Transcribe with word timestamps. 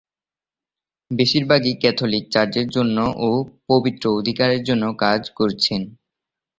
বেশিরভাগই 1.11 1.73
ক্যাথলিক 1.81 2.25
চার্চের 2.33 2.67
জন্য 2.75 2.97
ও 3.21 3.29
পবিত্র 3.69 4.03
অধিকারের 4.19 4.61
জন্য 4.69 4.83
কাজ 5.03 5.21
করছেন। 5.37 5.81